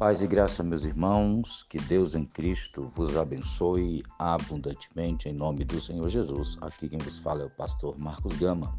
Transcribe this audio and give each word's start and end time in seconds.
Paz 0.00 0.22
e 0.22 0.26
graça, 0.26 0.62
meus 0.62 0.84
irmãos, 0.84 1.62
que 1.62 1.78
Deus 1.78 2.14
em 2.14 2.24
Cristo 2.24 2.90
vos 2.94 3.18
abençoe 3.18 4.02
abundantemente 4.18 5.28
em 5.28 5.34
nome 5.34 5.62
do 5.62 5.78
Senhor 5.78 6.08
Jesus. 6.08 6.56
Aqui 6.62 6.88
quem 6.88 6.98
vos 6.98 7.18
fala 7.18 7.42
é 7.42 7.44
o 7.44 7.50
pastor 7.50 7.98
Marcos 7.98 8.32
Gama, 8.38 8.74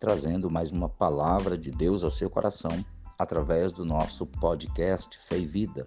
trazendo 0.00 0.50
mais 0.50 0.72
uma 0.72 0.88
palavra 0.88 1.58
de 1.58 1.70
Deus 1.70 2.02
ao 2.02 2.10
seu 2.10 2.30
coração 2.30 2.82
através 3.18 3.74
do 3.74 3.84
nosso 3.84 4.24
podcast 4.24 5.18
Fé 5.28 5.38
e 5.38 5.44
Vida. 5.44 5.86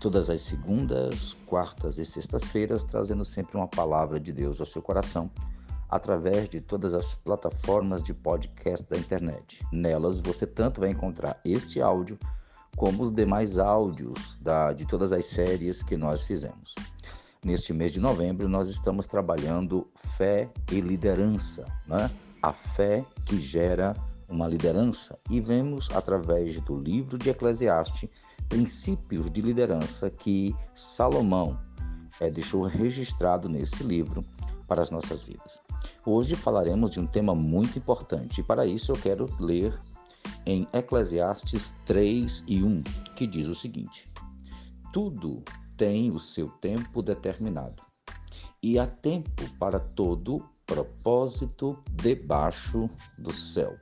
Todas 0.00 0.30
as 0.30 0.40
segundas, 0.40 1.36
quartas 1.44 1.98
e 1.98 2.06
sextas-feiras, 2.06 2.84
trazendo 2.84 3.22
sempre 3.22 3.58
uma 3.58 3.68
palavra 3.68 4.18
de 4.18 4.32
Deus 4.32 4.60
ao 4.60 4.66
seu 4.66 4.80
coração 4.80 5.30
através 5.90 6.48
de 6.48 6.62
todas 6.62 6.94
as 6.94 7.14
plataformas 7.14 8.02
de 8.02 8.14
podcast 8.14 8.88
da 8.88 8.96
internet. 8.96 9.62
Nelas 9.70 10.20
você 10.20 10.46
tanto 10.46 10.80
vai 10.80 10.88
encontrar 10.88 11.38
este 11.44 11.82
áudio 11.82 12.18
como 12.78 13.02
os 13.02 13.10
demais 13.10 13.58
áudios 13.58 14.38
da, 14.40 14.72
de 14.72 14.86
todas 14.86 15.12
as 15.12 15.26
séries 15.26 15.82
que 15.82 15.96
nós 15.96 16.22
fizemos. 16.22 16.76
Neste 17.44 17.72
mês 17.74 17.92
de 17.92 17.98
novembro, 18.00 18.48
nós 18.48 18.68
estamos 18.68 19.06
trabalhando 19.06 19.86
fé 20.16 20.48
e 20.70 20.80
liderança, 20.80 21.66
né? 21.86 22.08
a 22.40 22.52
fé 22.52 23.04
que 23.26 23.38
gera 23.40 23.94
uma 24.28 24.46
liderança, 24.46 25.18
e 25.28 25.40
vemos 25.40 25.88
através 25.92 26.60
do 26.60 26.78
livro 26.78 27.18
de 27.18 27.30
Eclesiastes 27.30 28.08
princípios 28.48 29.30
de 29.30 29.40
liderança 29.40 30.08
que 30.08 30.54
Salomão 30.72 31.58
é, 32.20 32.30
deixou 32.30 32.62
registrado 32.62 33.48
nesse 33.48 33.82
livro 33.82 34.22
para 34.66 34.82
as 34.82 34.90
nossas 34.90 35.22
vidas. 35.22 35.60
Hoje 36.06 36.36
falaremos 36.36 36.90
de 36.90 37.00
um 37.00 37.06
tema 37.06 37.34
muito 37.34 37.78
importante 37.78 38.40
e 38.40 38.44
para 38.44 38.66
isso 38.66 38.92
eu 38.92 38.96
quero 38.96 39.28
ler 39.40 39.74
em 40.48 40.66
Eclesiastes 40.72 41.74
3 41.84 42.42
e 42.48 42.62
1, 42.62 42.82
que 43.14 43.26
diz 43.26 43.46
o 43.48 43.54
seguinte: 43.54 44.10
Tudo 44.94 45.44
tem 45.76 46.10
o 46.10 46.18
seu 46.18 46.48
tempo 46.48 47.02
determinado, 47.02 47.82
e 48.62 48.78
há 48.78 48.86
tempo 48.86 49.44
para 49.58 49.78
todo 49.78 50.42
propósito 50.64 51.78
debaixo 51.92 52.88
do 53.18 53.30
céu. 53.30 53.76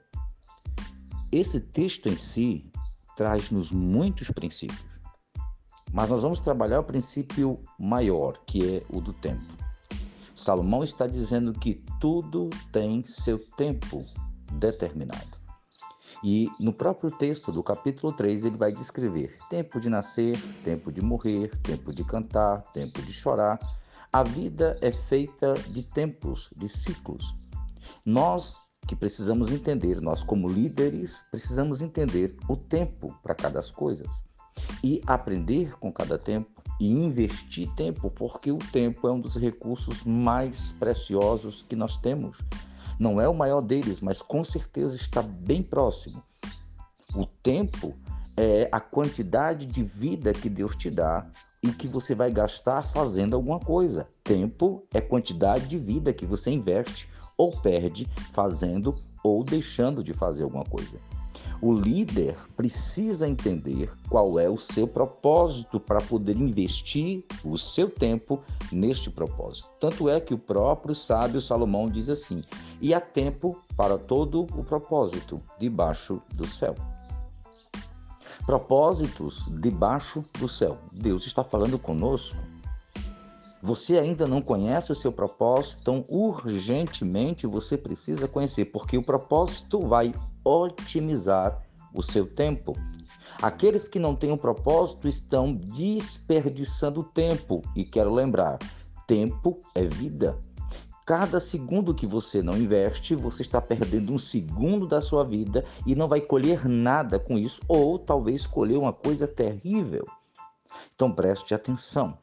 Esse 1.30 1.60
texto 1.60 2.08
em 2.08 2.16
si 2.16 2.68
traz-nos 3.16 3.70
muitos 3.70 4.28
princípios, 4.32 5.00
mas 5.92 6.10
nós 6.10 6.22
vamos 6.22 6.40
trabalhar 6.40 6.80
o 6.80 6.84
princípio 6.84 7.62
maior, 7.78 8.38
que 8.44 8.78
é 8.78 8.82
o 8.90 9.00
do 9.00 9.12
tempo. 9.12 9.54
Salomão 10.34 10.82
está 10.82 11.06
dizendo 11.06 11.52
que 11.52 11.80
tudo 12.00 12.50
tem 12.72 13.04
seu 13.04 13.38
tempo 13.56 14.04
determinado. 14.58 15.35
E 16.24 16.50
no 16.58 16.72
próprio 16.72 17.10
texto 17.10 17.52
do 17.52 17.62
capítulo 17.62 18.12
3 18.12 18.44
ele 18.44 18.56
vai 18.56 18.72
descrever 18.72 19.36
tempo 19.50 19.78
de 19.78 19.88
nascer, 19.88 20.38
tempo 20.64 20.90
de 20.90 21.02
morrer, 21.02 21.56
tempo 21.58 21.92
de 21.92 22.04
cantar, 22.04 22.62
tempo 22.72 23.02
de 23.02 23.12
chorar. 23.12 23.58
A 24.12 24.22
vida 24.22 24.78
é 24.80 24.90
feita 24.90 25.54
de 25.68 25.82
tempos, 25.82 26.50
de 26.56 26.68
ciclos. 26.68 27.34
Nós 28.04 28.60
que 28.86 28.94
precisamos 28.94 29.50
entender, 29.50 30.00
nós 30.00 30.22
como 30.22 30.48
líderes, 30.48 31.24
precisamos 31.30 31.82
entender 31.82 32.36
o 32.48 32.56
tempo 32.56 33.14
para 33.22 33.34
cada 33.34 33.60
coisa 33.72 34.04
e 34.82 35.02
aprender 35.06 35.76
com 35.78 35.92
cada 35.92 36.16
tempo 36.16 36.62
e 36.80 36.90
investir 36.90 37.68
tempo, 37.74 38.10
porque 38.10 38.52
o 38.52 38.58
tempo 38.58 39.08
é 39.08 39.12
um 39.12 39.18
dos 39.18 39.36
recursos 39.36 40.04
mais 40.04 40.72
preciosos 40.72 41.62
que 41.62 41.74
nós 41.74 41.96
temos. 41.96 42.38
Não 42.98 43.20
é 43.20 43.28
o 43.28 43.34
maior 43.34 43.60
deles, 43.60 44.00
mas 44.00 44.22
com 44.22 44.42
certeza 44.42 44.96
está 44.96 45.22
bem 45.22 45.62
próximo. 45.62 46.22
O 47.14 47.26
tempo 47.26 47.94
é 48.36 48.68
a 48.72 48.80
quantidade 48.80 49.66
de 49.66 49.82
vida 49.82 50.32
que 50.32 50.48
Deus 50.48 50.76
te 50.76 50.90
dá 50.90 51.26
e 51.62 51.72
que 51.72 51.88
você 51.88 52.14
vai 52.14 52.30
gastar 52.30 52.82
fazendo 52.82 53.34
alguma 53.34 53.58
coisa. 53.58 54.06
Tempo 54.22 54.86
é 54.92 55.00
quantidade 55.00 55.66
de 55.66 55.78
vida 55.78 56.12
que 56.12 56.26
você 56.26 56.50
investe 56.50 57.08
ou 57.36 57.60
perde 57.60 58.08
fazendo 58.32 58.96
ou 59.22 59.42
deixando 59.42 60.02
de 60.02 60.12
fazer 60.12 60.44
alguma 60.44 60.64
coisa. 60.64 60.98
O 61.60 61.72
líder 61.72 62.36
precisa 62.56 63.28
entender 63.28 63.90
qual 64.08 64.38
é 64.38 64.48
o 64.48 64.56
seu 64.56 64.86
propósito 64.86 65.80
para 65.80 66.00
poder 66.00 66.36
investir 66.36 67.24
o 67.44 67.56
seu 67.56 67.90
tempo 67.90 68.42
neste 68.70 69.10
propósito. 69.10 69.68
Tanto 69.80 70.08
é 70.08 70.20
que 70.20 70.34
o 70.34 70.38
próprio 70.38 70.94
sábio 70.94 71.40
Salomão 71.40 71.88
diz 71.88 72.08
assim: 72.08 72.42
e 72.80 72.92
há 72.92 73.00
tempo 73.00 73.58
para 73.76 73.96
todo 73.98 74.42
o 74.42 74.64
propósito 74.64 75.40
debaixo 75.58 76.20
do 76.34 76.46
céu. 76.46 76.74
Propósitos 78.44 79.48
debaixo 79.60 80.24
do 80.38 80.46
céu. 80.46 80.78
Deus 80.92 81.26
está 81.26 81.42
falando 81.42 81.78
conosco. 81.78 82.36
Você 83.62 83.98
ainda 83.98 84.26
não 84.26 84.40
conhece 84.40 84.92
o 84.92 84.94
seu 84.94 85.10
propósito, 85.10 85.78
então 85.80 86.04
urgentemente 86.08 87.46
você 87.46 87.76
precisa 87.76 88.28
conhecer, 88.28 88.66
porque 88.66 88.96
o 88.96 89.02
propósito 89.02 89.80
vai 89.80 90.12
otimizar 90.46 91.60
o 91.92 92.02
seu 92.02 92.26
tempo. 92.26 92.76
Aqueles 93.42 93.88
que 93.88 93.98
não 93.98 94.14
têm 94.14 94.30
um 94.30 94.36
propósito 94.36 95.08
estão 95.08 95.52
desperdiçando 95.52 97.02
tempo. 97.02 97.62
E 97.74 97.84
quero 97.84 98.14
lembrar: 98.14 98.58
tempo 99.06 99.58
é 99.74 99.84
vida. 99.84 100.38
Cada 101.04 101.38
segundo 101.38 101.94
que 101.94 102.06
você 102.06 102.42
não 102.42 102.56
investe, 102.56 103.14
você 103.14 103.42
está 103.42 103.60
perdendo 103.60 104.12
um 104.12 104.18
segundo 104.18 104.88
da 104.88 105.00
sua 105.00 105.24
vida 105.24 105.64
e 105.86 105.94
não 105.94 106.08
vai 106.08 106.20
colher 106.20 106.68
nada 106.68 107.18
com 107.18 107.38
isso, 107.38 107.60
ou 107.68 107.96
talvez 107.96 108.44
colher 108.44 108.76
uma 108.76 108.92
coisa 108.92 109.28
terrível. 109.28 110.04
Então 110.94 111.12
preste 111.12 111.54
atenção. 111.54 112.18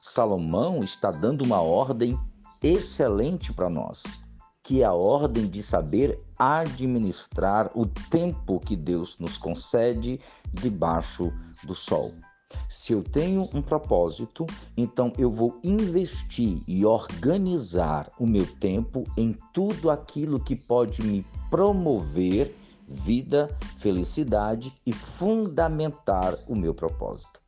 Salomão 0.00 0.82
está 0.82 1.10
dando 1.10 1.42
uma 1.42 1.60
ordem 1.60 2.18
excelente 2.62 3.52
para 3.52 3.68
nós 3.68 4.23
que 4.64 4.82
a 4.82 4.92
ordem 4.92 5.46
de 5.46 5.62
saber 5.62 6.18
administrar 6.38 7.70
o 7.74 7.86
tempo 7.86 8.58
que 8.58 8.74
Deus 8.74 9.16
nos 9.18 9.36
concede 9.36 10.18
debaixo 10.50 11.30
do 11.64 11.74
sol. 11.74 12.12
Se 12.68 12.92
eu 12.92 13.02
tenho 13.02 13.48
um 13.52 13.60
propósito, 13.60 14.46
então 14.76 15.12
eu 15.18 15.30
vou 15.30 15.60
investir 15.62 16.62
e 16.66 16.84
organizar 16.84 18.10
o 18.18 18.26
meu 18.26 18.46
tempo 18.46 19.04
em 19.18 19.36
tudo 19.52 19.90
aquilo 19.90 20.40
que 20.40 20.56
pode 20.56 21.02
me 21.02 21.26
promover 21.50 22.56
vida, 22.88 23.54
felicidade 23.78 24.74
e 24.86 24.92
fundamentar 24.92 26.38
o 26.48 26.54
meu 26.54 26.74
propósito. 26.74 27.43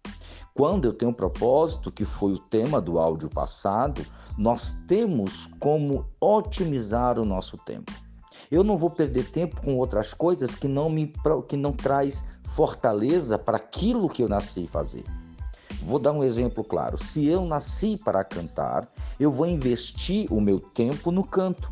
Quando 0.57 0.87
eu 0.87 0.95
tenho 0.95 1.11
um 1.11 1.15
propósito, 1.15 1.93
que 1.93 2.07
foi 2.07 2.33
o 2.33 2.39
tema 2.39 2.81
do 2.81 2.99
áudio 2.99 3.29
passado, 3.29 4.01
nós 4.39 4.75
temos 4.89 5.51
como 5.61 6.07
otimizar 6.19 7.19
o 7.19 7.27
nosso 7.27 7.59
tempo. 7.59 7.93
Eu 8.51 8.65
não 8.65 8.75
vou 8.75 8.89
perder 8.89 9.31
tempo 9.31 9.61
com 9.61 9.77
outras 9.77 10.15
coisas 10.15 10.57
que 10.57 10.67
não 10.67 10.89
me 10.89 11.13
que 11.47 11.59
não 11.59 11.73
traz 11.73 12.25
fortaleza 12.43 13.39
para 13.39 13.59
aquilo 13.59 14.09
que 14.09 14.23
eu 14.23 14.31
nasci 14.31 14.67
fazer. 14.67 15.05
Vou 15.83 15.99
dar 15.99 16.13
um 16.13 16.25
exemplo 16.25 16.65
claro. 16.65 16.97
Se 16.97 17.29
eu 17.29 17.45
nasci 17.45 17.99
para 18.03 18.25
cantar, 18.25 18.91
eu 19.21 19.31
vou 19.31 19.45
investir 19.45 20.27
o 20.33 20.41
meu 20.41 20.59
tempo 20.59 21.11
no 21.11 21.23
canto. 21.23 21.71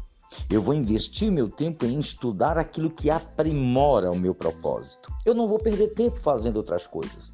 Eu 0.50 0.60
vou 0.60 0.74
investir 0.74 1.32
meu 1.32 1.48
tempo 1.48 1.86
em 1.86 1.98
estudar 1.98 2.58
aquilo 2.58 2.90
que 2.90 3.08
aprimora 3.08 4.10
o 4.10 4.16
meu 4.16 4.34
propósito. 4.34 5.10
Eu 5.24 5.34
não 5.34 5.48
vou 5.48 5.58
perder 5.58 5.94
tempo 5.94 6.20
fazendo 6.20 6.58
outras 6.58 6.86
coisas. 6.86 7.32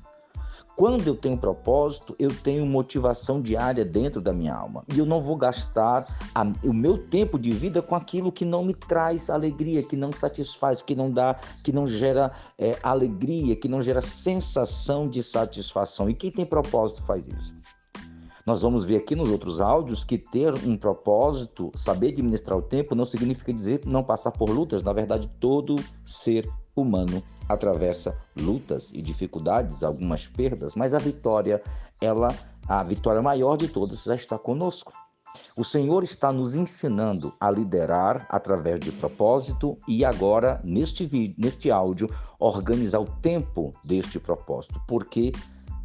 Quando 0.81 1.07
eu 1.07 1.15
tenho 1.15 1.37
propósito, 1.37 2.17
eu 2.19 2.31
tenho 2.35 2.65
motivação 2.65 3.39
diária 3.39 3.85
dentro 3.85 4.19
da 4.19 4.33
minha 4.33 4.55
alma. 4.55 4.83
E 4.91 4.99
eu 4.99 5.05
não 5.05 5.21
vou 5.21 5.37
gastar 5.37 6.07
a, 6.35 6.43
o 6.65 6.73
meu 6.73 6.97
tempo 6.97 7.39
de 7.39 7.53
vida 7.53 7.83
com 7.83 7.95
aquilo 7.95 8.33
que 8.33 8.47
não 8.47 8.65
me 8.65 8.73
traz 8.73 9.29
alegria, 9.29 9.83
que 9.83 9.95
não 9.95 10.11
satisfaz, 10.11 10.81
que 10.81 10.95
não 10.95 11.11
dá, 11.11 11.39
que 11.63 11.71
não 11.71 11.87
gera 11.87 12.33
é, 12.59 12.79
alegria, 12.83 13.55
que 13.55 13.69
não 13.69 13.83
gera 13.83 14.01
sensação 14.01 15.07
de 15.07 15.23
satisfação. 15.23 16.09
E 16.09 16.15
quem 16.15 16.31
tem 16.31 16.47
propósito 16.47 17.03
faz 17.03 17.29
isso. 17.29 17.55
Nós 18.47 18.63
vamos 18.63 18.83
ver 18.83 18.97
aqui 18.97 19.15
nos 19.15 19.29
outros 19.29 19.61
áudios 19.61 20.03
que 20.03 20.17
ter 20.17 20.55
um 20.67 20.79
propósito, 20.79 21.71
saber 21.75 22.09
administrar 22.09 22.57
o 22.57 22.63
tempo, 22.63 22.95
não 22.95 23.05
significa 23.05 23.53
dizer 23.53 23.83
não 23.85 24.03
passar 24.03 24.31
por 24.31 24.49
lutas. 24.49 24.83
Na 24.83 24.95
verdade, 24.95 25.31
todo 25.39 25.77
ser 26.03 26.51
humano 26.75 27.23
atravessa 27.49 28.17
lutas 28.37 28.91
e 28.93 29.03
dificuldades, 29.03 29.83
algumas 29.83 30.27
perdas, 30.27 30.75
mas 30.75 30.95
a 30.95 30.99
vitória, 30.99 31.63
ela, 32.01 32.35
a 32.69 32.83
vitória 32.83 33.21
maior 33.21 33.57
de 33.57 33.69
todas 33.69 34.05
já 34.05 34.15
está 34.15 34.39
conosco. 34.39 34.93
O 35.57 35.65
Senhor 35.65 36.03
está 36.03 36.33
nos 36.33 36.55
ensinando 36.55 37.33
a 37.39 37.51
liderar 37.51 38.27
através 38.29 38.81
de 38.81 38.91
propósito 38.93 39.79
e 39.87 40.05
agora, 40.05 40.61
neste 40.65 41.05
vídeo, 41.05 41.37
neste 41.39 41.71
áudio, 41.71 42.09
organizar 42.39 42.99
o 42.99 43.05
tempo 43.05 43.73
deste 43.85 44.19
propósito, 44.19 44.81
porque 44.89 45.33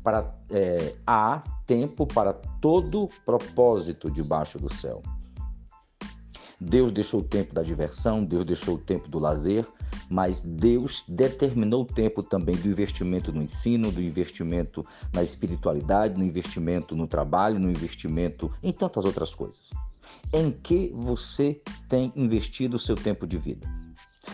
para, 0.03 0.35
é, 0.51 0.95
há 1.05 1.43
tempo 1.65 2.05
para 2.05 2.33
todo 2.33 3.09
propósito 3.25 4.09
debaixo 4.09 4.59
do 4.59 4.71
céu. 4.71 5.01
Deus 6.59 6.91
deixou 6.91 7.19
o 7.19 7.23
tempo 7.23 7.53
da 7.53 7.61
diversão, 7.61 8.23
Deus 8.23 8.45
deixou 8.45 8.75
o 8.75 8.79
tempo 8.79 9.09
do 9.09 9.19
lazer, 9.19 9.67
mas 10.09 10.43
Deus 10.43 11.03
determinou 11.07 11.83
o 11.83 11.85
tempo 11.85 12.21
também 12.21 12.55
do 12.55 12.67
investimento 12.67 13.31
no 13.31 13.41
ensino, 13.41 13.91
do 13.91 14.01
investimento 14.01 14.85
na 15.13 15.23
espiritualidade, 15.23 16.17
no 16.17 16.23
investimento 16.23 16.95
no 16.95 17.07
trabalho, 17.07 17.59
no 17.59 17.69
investimento 17.69 18.51
em 18.61 18.71
tantas 18.71 19.05
outras 19.05 19.33
coisas. 19.33 19.71
Em 20.33 20.51
que 20.51 20.91
você 20.93 21.61
tem 21.89 22.11
investido 22.15 22.75
o 22.75 22.79
seu 22.79 22.95
tempo 22.95 23.25
de 23.25 23.37
vida? 23.37 23.67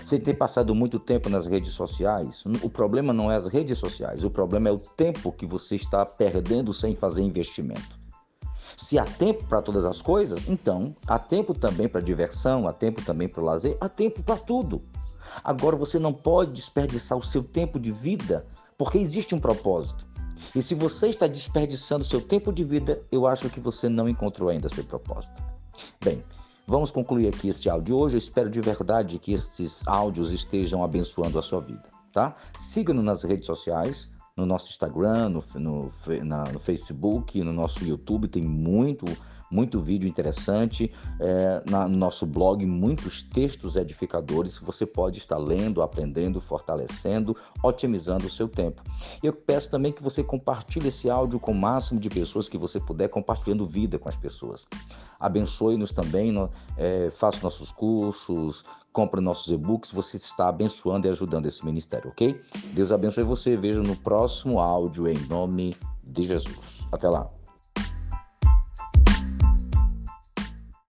Você 0.06 0.18
tem 0.18 0.33
passado 0.33 0.73
muito 0.73 1.00
tempo 1.00 1.29
nas 1.29 1.47
redes 1.47 1.73
sociais? 1.73 2.44
O 2.63 2.69
problema 2.69 3.13
não 3.13 3.31
é 3.31 3.35
as 3.35 3.47
redes 3.47 3.77
sociais, 3.77 4.23
o 4.23 4.29
problema 4.29 4.69
é 4.69 4.71
o 4.71 4.79
tempo 4.79 5.31
que 5.31 5.45
você 5.45 5.75
está 5.75 6.06
perdendo 6.06 6.73
sem 6.73 6.95
fazer 6.95 7.21
investimento. 7.21 8.00
Se 8.77 8.97
há 8.97 9.06
tempo 9.06 9.45
para 9.45 9.62
todas 9.62 9.85
as 9.85 10.01
coisas, 10.01 10.47
então 10.47 10.94
há 11.07 11.19
tempo 11.19 11.53
também 11.53 11.88
para 11.88 12.01
diversão, 12.01 12.68
há 12.68 12.73
tempo 12.73 13.01
também 13.03 13.27
para 13.27 13.41
o 13.41 13.45
lazer, 13.45 13.77
há 13.79 13.89
tempo 13.89 14.23
para 14.23 14.38
tudo. 14.38 14.81
Agora 15.44 15.75
você 15.75 16.00
não 16.00 16.13
pode 16.13 16.53
desperdiçar 16.53 17.18
o 17.18 17.23
seu 17.23 17.44
tempo 17.44 17.79
de 17.79 17.91
vida 17.91 18.45
porque 18.77 18.97
existe 18.97 19.35
um 19.35 19.39
propósito. 19.39 20.09
E 20.56 20.62
se 20.62 20.73
você 20.73 21.07
está 21.07 21.27
desperdiçando 21.27 22.03
seu 22.03 22.19
tempo 22.19 22.51
de 22.51 22.63
vida, 22.63 23.01
eu 23.12 23.27
acho 23.27 23.50
que 23.50 23.59
você 23.59 23.88
não 23.88 24.09
encontrou 24.09 24.50
ainda 24.50 24.68
seu 24.68 24.83
propósito. 24.83 25.41
Bem, 26.03 26.23
vamos 26.68 26.91
concluir 26.91 27.27
aqui 27.27 27.47
este 27.47 27.69
áudio 27.69 27.95
hoje. 27.95 28.15
Eu 28.15 28.19
espero 28.19 28.50
de 28.50 28.59
verdade 28.59 29.19
que 29.19 29.33
estes 29.33 29.83
áudios 29.85 30.31
estejam 30.31 30.83
abençoando 30.83 31.39
a 31.39 31.41
sua 31.41 31.62
vida, 31.62 31.83
tá? 32.12 32.35
Siga-nos 32.57 33.06
nas 33.06 33.23
redes 33.23 33.45
sociais, 33.45 34.09
no 34.36 34.45
nosso 34.45 34.69
Instagram, 34.69 35.30
no, 35.30 35.44
no, 35.56 35.92
na, 36.24 36.44
no 36.45 36.60
Facebook, 36.60 37.42
no 37.44 37.54
nosso 37.54 37.83
YouTube, 37.83 38.28
tem 38.28 38.44
muito 38.44 39.06
muito 39.51 39.81
vídeo 39.81 40.07
interessante, 40.07 40.89
é, 41.19 41.62
na, 41.69 41.88
no 41.88 41.98
nosso 41.98 42.25
blog, 42.25 42.66
muitos 42.66 43.22
textos 43.22 43.75
edificadores 43.75 44.57
que 44.57 44.66
você 44.66 44.86
pode 44.86 45.18
estar 45.18 45.38
lendo, 45.38 45.81
aprendendo, 45.81 46.39
fortalecendo, 46.39 47.36
otimizando 47.62 48.25
o 48.25 48.30
seu 48.30 48.48
tempo. 48.48 48.81
Eu 49.22 49.33
peço 49.33 49.69
também 49.69 49.92
que 49.92 50.01
você 50.01 50.24
compartilhe 50.24 50.88
esse 50.88 51.10
áudio 51.10 51.39
com 51.39 51.51
o 51.51 51.56
máximo 51.56 52.00
de 52.00 52.10
pessoas 52.10 52.48
que 52.48 52.57
você 52.57 52.80
puder, 52.80 53.10
compartilhando 53.10 53.66
vida 53.66 54.00
com 54.00 54.07
as 54.07 54.16
pessoas. 54.16 54.66
Abençoe-nos 55.19 55.92
também, 55.92 56.31
é, 56.78 57.10
faça 57.12 57.44
nossos 57.44 57.72
cursos, 57.72 58.63
compre 58.92 59.22
nossos 59.22 59.52
e-books, 59.52 59.92
você 59.92 60.18
está 60.18 60.48
abençoando 60.48 61.08
e 61.08 61.10
ajudando 61.10 61.46
esse 61.46 61.64
ministério, 61.66 62.10
ok? 62.10 62.40
Deus 62.74 62.92
abençoe 62.92 63.24
você, 63.24 63.56
vejo 63.56 63.82
no 63.82 63.96
próximo 63.96 64.60
áudio 64.60 65.08
em 65.08 65.18
nome 65.28 65.76
de 66.04 66.24
Jesus. 66.24 66.86
Até 66.92 67.10
lá. 67.10 67.41